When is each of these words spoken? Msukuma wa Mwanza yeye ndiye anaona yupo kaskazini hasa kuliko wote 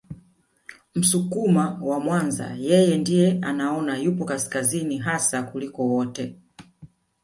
Msukuma 0.95 1.77
wa 1.81 1.99
Mwanza 1.99 2.47
yeye 2.59 2.97
ndiye 2.97 3.39
anaona 3.41 3.97
yupo 3.97 4.25
kaskazini 4.25 4.97
hasa 4.97 5.43
kuliko 5.43 5.87
wote 5.87 6.35